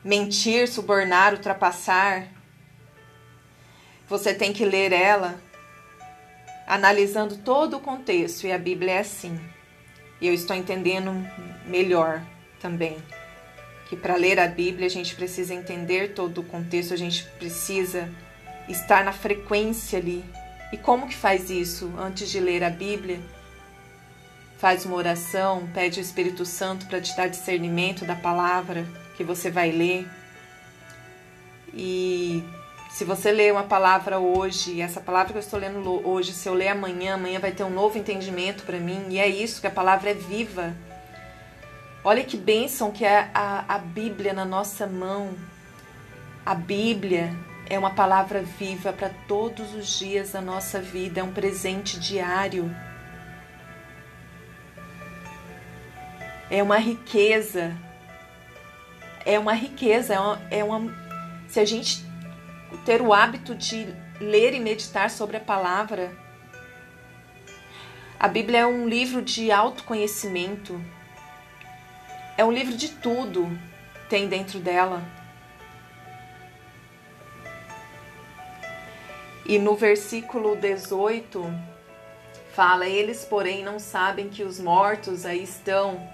mentir, 0.03 0.67
subornar, 0.67 1.33
ultrapassar. 1.33 2.27
Você 4.07 4.33
tem 4.33 4.53
que 4.53 4.63
ler 4.63 4.93
ela 4.93 5.41
analisando 6.65 7.38
todo 7.38 7.77
o 7.77 7.81
contexto 7.81 8.45
e 8.45 8.51
a 8.51 8.57
Bíblia 8.57 8.93
é 8.93 8.99
assim. 8.99 9.38
E 10.21 10.27
eu 10.27 10.33
estou 10.33 10.55
entendendo 10.55 11.12
melhor 11.65 12.21
também 12.60 12.97
que 13.88 13.95
para 13.95 14.15
ler 14.15 14.39
a 14.39 14.47
Bíblia 14.47 14.88
a 14.88 14.89
gente 14.89 15.15
precisa 15.15 15.53
entender 15.53 16.13
todo 16.13 16.41
o 16.41 16.43
contexto, 16.43 16.93
a 16.93 16.97
gente 16.97 17.23
precisa 17.39 18.10
estar 18.67 19.03
na 19.03 19.13
frequência 19.13 19.97
ali. 19.97 20.23
E 20.71 20.77
como 20.77 21.08
que 21.08 21.15
faz 21.15 21.49
isso? 21.49 21.91
Antes 21.97 22.30
de 22.30 22.39
ler 22.39 22.63
a 22.63 22.69
Bíblia, 22.69 23.19
faz 24.58 24.86
uma 24.86 24.95
oração, 24.95 25.67
pede 25.73 25.99
o 25.99 26.01
Espírito 26.01 26.45
Santo 26.45 26.86
para 26.88 26.99
te 26.99 27.15
dar 27.15 27.27
discernimento 27.27 28.06
da 28.06 28.15
palavra 28.15 28.86
que 29.15 29.23
você 29.23 29.49
vai 29.49 29.71
ler. 29.71 30.08
E 31.73 32.43
se 32.89 33.06
você 33.06 33.32
ler 33.32 33.53
uma 33.53 33.63
palavra 33.63 34.19
hoje, 34.19 34.82
essa 34.82 34.99
palavra 34.99 35.32
que 35.32 35.38
eu 35.38 35.41
estou 35.41 35.60
lendo 35.60 36.08
hoje, 36.08 36.34
se 36.34 36.49
eu 36.49 36.53
ler 36.53 36.69
amanhã, 36.69 37.13
amanhã 37.13 37.39
vai 37.39 37.51
ter 37.51 37.63
um 37.63 37.69
novo 37.69 37.97
entendimento 37.97 38.63
para 38.63 38.80
mim. 38.80 39.06
E 39.10 39.19
é 39.19 39.27
isso, 39.27 39.62
que 39.62 39.67
a 39.67 39.71
palavra 39.71 40.10
é 40.10 40.13
viva. 40.13 40.75
Olha 42.03 42.23
que 42.23 42.36
bênção 42.36 42.91
que 42.91 43.06
é 43.06 43.30
a, 43.34 43.65
a 43.67 43.77
Bíblia 43.77 44.34
na 44.34 44.45
nossa 44.45 44.88
mão. 44.88 45.34
A 46.45 46.56
Bíblia 46.56 47.36
é 47.69 47.77
uma 47.77 47.91
palavra 47.91 48.41
viva 48.41 48.93
para 48.93 49.10
todos 49.27 49.73
os 49.73 49.97
dias 49.97 50.32
da 50.32 50.41
nossa 50.41 50.82
vida, 50.82 51.19
é 51.19 51.23
um 51.23 51.34
presente 51.34 51.99
diário. 51.99 52.73
É 56.49 56.63
uma 56.63 56.77
riqueza 56.77 57.75
é 59.27 59.38
uma 59.38 59.53
riqueza, 59.53 60.13
é 60.13 60.19
uma, 60.19 60.41
é 60.49 60.63
uma. 60.63 60.93
Se 61.49 61.60
a 61.60 61.65
gente 61.65 62.01
ter 62.86 63.01
o 63.01 63.13
hábito 63.13 63.53
de 63.53 63.93
ler 64.21 64.53
e 64.53 64.60
meditar 64.60 65.10
sobre 65.10 65.36
a 65.36 65.41
palavra, 65.41 66.15
a 68.17 68.30
Bíblia 68.30 68.60
é 68.60 68.65
um 68.65 68.88
livro 68.88 69.21
de 69.21 69.51
autoconhecimento. 69.51 70.82
É 72.38 72.45
um 72.45 72.51
livro 72.51 72.77
de 72.77 72.88
tudo 72.88 73.49
tem 74.08 74.30
dentro 74.30 74.60
dela. 74.60 75.03
E 79.47 79.57
no 79.57 79.75
versículo 79.75 80.57
18 80.57 81.41
fala: 82.51 82.86
Eles, 82.86 83.23
porém, 83.23 83.63
não 83.63 83.79
sabem 83.79 84.27
que 84.27 84.43
os 84.43 84.60
mortos 84.60 85.25
aí 85.25 85.41
estão 85.41 86.05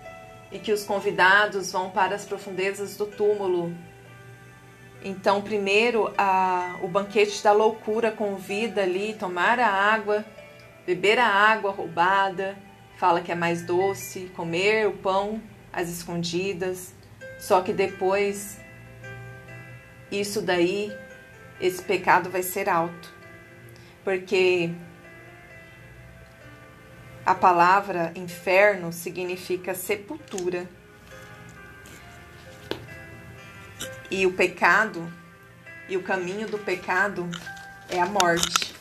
e 0.52 0.60
que 0.60 0.72
os 0.72 0.84
convidados 0.84 1.72
vão 1.72 1.90
para 1.90 2.14
as 2.14 2.26
profundezas 2.26 2.96
do 2.96 3.08
túmulo. 3.08 3.76
Então, 5.04 5.42
primeiro, 5.42 6.14
a, 6.16 6.78
o 6.84 6.88
banquete 6.88 7.44
da 7.44 7.52
loucura 7.52 8.12
convida 8.12 8.84
ali 8.84 9.16
tomar 9.16 9.60
a 9.60 9.68
água, 9.68 10.24
beber 10.86 11.18
a 11.18 11.26
água 11.26 11.72
roubada, 11.72 12.56
fala 12.98 13.20
que 13.20 13.32
é 13.32 13.36
mais 13.36 13.66
doce, 13.66 14.32
comer 14.36 14.88
o 14.88 14.94
pão 14.94 15.42
às 15.74 15.90
escondidas. 15.90 16.94
Só 17.40 17.62
que 17.62 17.74
depois, 17.74 18.60
isso 20.12 20.40
daí, 20.40 20.96
esse 21.60 21.82
pecado 21.82 22.30
vai 22.30 22.44
ser 22.44 22.70
alto. 22.70 23.13
Porque 24.04 24.72
a 27.26 27.34
palavra 27.34 28.12
inferno 28.16 28.92
significa 28.92 29.74
sepultura. 29.74 30.68
E 34.12 34.26
o 34.26 34.34
pecado, 34.34 35.12
e 35.88 35.98
o 35.98 36.04
caminho 36.04 36.48
do 36.48 36.60
pecado 36.60 37.30
é 37.90 38.00
a 38.00 38.06
morte. 38.06 38.74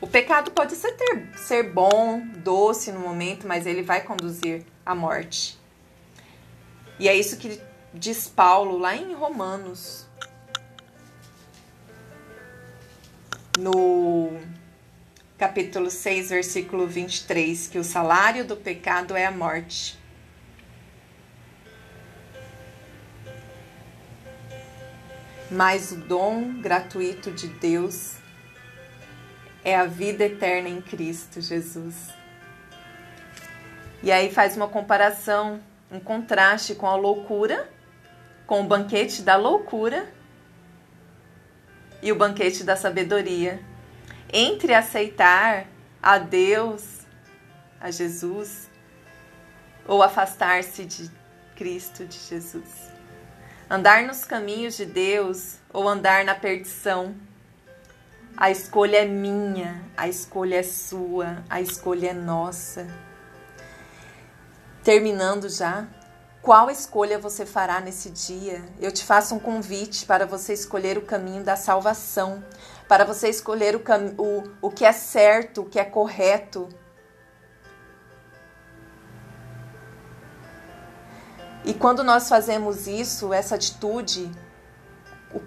O 0.00 0.06
pecado 0.06 0.50
pode 0.50 0.74
ser, 0.74 0.92
ter, 0.92 1.38
ser 1.38 1.62
bom, 1.62 2.26
doce 2.38 2.90
no 2.90 2.98
momento, 2.98 3.46
mas 3.46 3.66
ele 3.66 3.82
vai 3.82 4.02
conduzir 4.02 4.64
à 4.84 4.96
morte. 4.96 5.56
E 6.98 7.08
é 7.08 7.14
isso 7.14 7.36
que 7.36 7.60
diz 7.94 8.26
Paulo 8.26 8.78
lá 8.78 8.96
em 8.96 9.14
Romanos. 9.14 10.06
No 13.58 14.40
capítulo 15.36 15.90
6, 15.90 16.30
versículo 16.30 16.86
23, 16.86 17.68
que 17.68 17.78
o 17.78 17.84
salário 17.84 18.46
do 18.46 18.56
pecado 18.56 19.14
é 19.14 19.26
a 19.26 19.30
morte. 19.30 19.98
Mas 25.50 25.92
o 25.92 25.96
dom 25.96 26.62
gratuito 26.62 27.30
de 27.30 27.48
Deus 27.48 28.14
é 29.62 29.76
a 29.76 29.84
vida 29.84 30.24
eterna 30.24 30.70
em 30.70 30.80
Cristo 30.80 31.42
Jesus. 31.42 32.08
E 34.02 34.10
aí 34.10 34.32
faz 34.32 34.56
uma 34.56 34.66
comparação, 34.66 35.60
um 35.90 36.00
contraste 36.00 36.74
com 36.74 36.86
a 36.86 36.96
loucura, 36.96 37.70
com 38.46 38.62
o 38.62 38.64
banquete 38.64 39.20
da 39.20 39.36
loucura 39.36 40.08
e 42.02 42.10
o 42.10 42.16
banquete 42.16 42.64
da 42.64 42.76
sabedoria 42.76 43.60
entre 44.32 44.74
aceitar 44.74 45.66
a 46.02 46.18
Deus, 46.18 47.00
a 47.80 47.90
Jesus, 47.90 48.68
ou 49.86 50.02
afastar-se 50.02 50.84
de 50.84 51.10
Cristo 51.54 52.04
de 52.04 52.18
Jesus. 52.18 52.90
Andar 53.70 54.02
nos 54.02 54.24
caminhos 54.24 54.76
de 54.76 54.84
Deus 54.84 55.58
ou 55.72 55.88
andar 55.88 56.24
na 56.24 56.34
perdição. 56.34 57.14
A 58.36 58.50
escolha 58.50 58.98
é 58.98 59.04
minha, 59.04 59.82
a 59.96 60.08
escolha 60.08 60.56
é 60.56 60.62
sua, 60.62 61.42
a 61.48 61.60
escolha 61.60 62.10
é 62.10 62.14
nossa. 62.14 62.86
Terminando 64.82 65.48
já, 65.48 65.86
qual 66.42 66.68
escolha 66.68 67.20
você 67.20 67.46
fará 67.46 67.80
nesse 67.80 68.10
dia? 68.10 68.64
Eu 68.80 68.90
te 68.90 69.04
faço 69.04 69.32
um 69.32 69.38
convite 69.38 70.04
para 70.04 70.26
você 70.26 70.52
escolher 70.52 70.98
o 70.98 71.02
caminho 71.02 71.44
da 71.44 71.54
salvação, 71.54 72.44
para 72.88 73.04
você 73.04 73.28
escolher 73.28 73.76
o, 73.76 73.82
o, 74.18 74.42
o 74.60 74.70
que 74.70 74.84
é 74.84 74.92
certo, 74.92 75.62
o 75.62 75.64
que 75.64 75.78
é 75.78 75.84
correto. 75.84 76.68
E 81.64 81.72
quando 81.72 82.02
nós 82.02 82.28
fazemos 82.28 82.88
isso, 82.88 83.32
essa 83.32 83.54
atitude, 83.54 84.28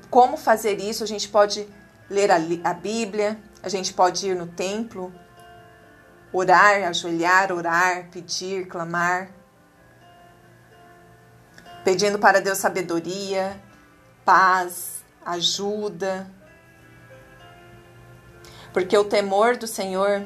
como 0.10 0.38
fazer 0.38 0.80
isso, 0.80 1.04
a 1.04 1.08
gente 1.08 1.28
pode 1.28 1.68
ler 2.10 2.32
a, 2.32 2.38
a 2.64 2.74
Bíblia, 2.74 3.38
a 3.62 3.68
gente 3.68 3.94
pode 3.94 4.30
ir 4.30 4.36
no 4.36 4.48
templo, 4.48 5.14
orar, 6.32 6.88
ajoelhar, 6.88 7.52
orar, 7.52 8.08
pedir, 8.10 8.66
clamar, 8.68 9.30
pedindo 11.86 12.18
para 12.18 12.42
Deus 12.42 12.58
sabedoria, 12.58 13.62
paz, 14.26 15.04
ajuda. 15.24 16.28
Porque 18.74 18.98
o 18.98 19.06
temor 19.06 19.56
do 19.56 19.68
Senhor 19.68 20.26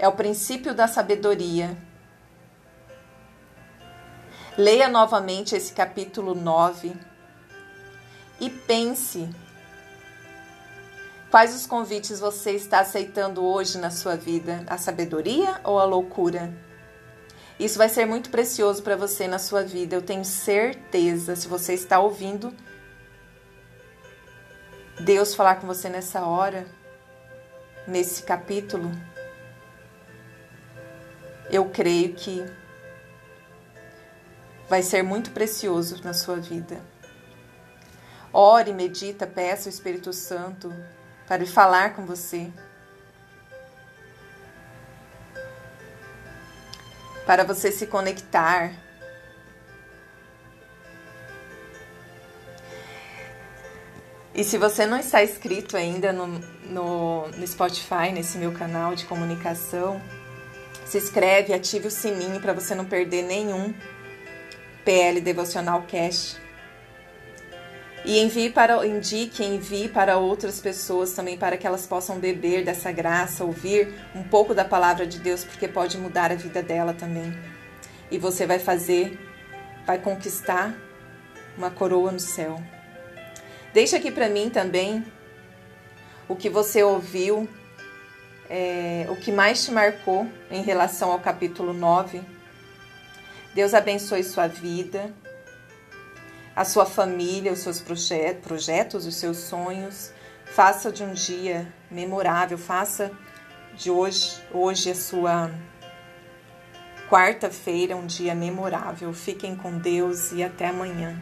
é 0.00 0.08
o 0.08 0.12
princípio 0.12 0.74
da 0.74 0.88
sabedoria. 0.88 1.78
Leia 4.58 4.88
novamente 4.88 5.54
esse 5.54 5.72
capítulo 5.72 6.34
9 6.34 6.92
e 8.40 8.50
pense 8.50 9.30
Quais 11.30 11.54
os 11.54 11.64
convites 11.64 12.18
você 12.18 12.50
está 12.50 12.80
aceitando 12.80 13.44
hoje 13.44 13.78
na 13.78 13.92
sua 13.92 14.16
vida? 14.16 14.64
A 14.66 14.76
sabedoria 14.76 15.60
ou 15.62 15.78
a 15.78 15.84
loucura? 15.84 16.52
Isso 17.60 17.76
vai 17.76 17.90
ser 17.90 18.06
muito 18.06 18.30
precioso 18.30 18.82
para 18.82 18.96
você 18.96 19.28
na 19.28 19.38
sua 19.38 19.62
vida, 19.62 19.94
eu 19.94 20.00
tenho 20.00 20.24
certeza. 20.24 21.36
Se 21.36 21.46
você 21.46 21.74
está 21.74 22.00
ouvindo 22.00 22.54
Deus 24.98 25.34
falar 25.34 25.56
com 25.56 25.66
você 25.66 25.90
nessa 25.90 26.24
hora, 26.24 26.66
nesse 27.86 28.22
capítulo, 28.22 28.90
eu 31.50 31.66
creio 31.68 32.14
que 32.14 32.42
vai 34.66 34.82
ser 34.82 35.02
muito 35.02 35.30
precioso 35.30 36.02
na 36.02 36.14
sua 36.14 36.36
vida. 36.36 36.80
Ore, 38.32 38.72
medita, 38.72 39.26
peça 39.26 39.68
o 39.68 39.70
Espírito 39.70 40.14
Santo 40.14 40.72
para 41.28 41.44
falar 41.44 41.94
com 41.94 42.06
você. 42.06 42.50
Para 47.30 47.44
você 47.44 47.70
se 47.70 47.86
conectar. 47.86 48.72
E 54.34 54.42
se 54.42 54.58
você 54.58 54.84
não 54.84 54.98
está 54.98 55.22
inscrito 55.22 55.76
ainda 55.76 56.12
no, 56.12 56.26
no, 56.26 57.28
no 57.28 57.46
Spotify, 57.46 58.10
nesse 58.12 58.36
meu 58.36 58.50
canal 58.50 58.96
de 58.96 59.04
comunicação, 59.04 60.02
se 60.84 60.98
inscreve, 60.98 61.54
ative 61.54 61.86
o 61.86 61.90
sininho 61.92 62.40
para 62.40 62.52
você 62.52 62.74
não 62.74 62.84
perder 62.84 63.22
nenhum 63.22 63.72
PL 64.84 65.20
Devocional 65.20 65.84
Cash. 65.88 66.36
E 68.04 68.18
envie 68.18 68.48
para, 68.48 68.86
indique, 68.86 69.44
envie 69.44 69.88
para 69.88 70.16
outras 70.16 70.58
pessoas 70.58 71.12
também 71.12 71.36
para 71.36 71.56
que 71.56 71.66
elas 71.66 71.86
possam 71.86 72.18
beber 72.18 72.64
dessa 72.64 72.90
graça, 72.90 73.44
ouvir 73.44 73.94
um 74.14 74.22
pouco 74.22 74.54
da 74.54 74.64
palavra 74.64 75.06
de 75.06 75.18
Deus, 75.18 75.44
porque 75.44 75.68
pode 75.68 75.98
mudar 75.98 76.32
a 76.32 76.34
vida 76.34 76.62
dela 76.62 76.94
também. 76.94 77.36
E 78.10 78.18
você 78.18 78.46
vai 78.46 78.58
fazer, 78.58 79.18
vai 79.86 79.98
conquistar 79.98 80.74
uma 81.56 81.70
coroa 81.70 82.10
no 82.10 82.20
céu. 82.20 82.60
Deixa 83.74 83.98
aqui 83.98 84.10
para 84.10 84.28
mim 84.28 84.48
também 84.48 85.04
o 86.26 86.34
que 86.34 86.48
você 86.48 86.82
ouviu, 86.82 87.46
é, 88.48 89.06
o 89.10 89.16
que 89.16 89.30
mais 89.30 89.64
te 89.64 89.70
marcou 89.70 90.26
em 90.50 90.62
relação 90.62 91.12
ao 91.12 91.20
capítulo 91.20 91.74
9. 91.74 92.22
Deus 93.54 93.74
abençoe 93.74 94.24
sua 94.24 94.46
vida 94.46 95.12
a 96.54 96.64
sua 96.64 96.86
família, 96.86 97.52
os 97.52 97.60
seus 97.60 97.80
projetos, 97.80 99.06
os 99.06 99.14
seus 99.14 99.38
sonhos. 99.38 100.12
Faça 100.44 100.90
de 100.90 101.02
um 101.04 101.12
dia 101.12 101.72
memorável, 101.90 102.58
faça 102.58 103.12
de 103.74 103.90
hoje, 103.90 104.42
hoje 104.52 104.90
a 104.90 104.94
sua 104.94 105.50
quarta-feira 107.08 107.96
um 107.96 108.06
dia 108.06 108.34
memorável. 108.34 109.12
Fiquem 109.12 109.56
com 109.56 109.78
Deus 109.78 110.32
e 110.32 110.42
até 110.42 110.68
amanhã. 110.68 111.16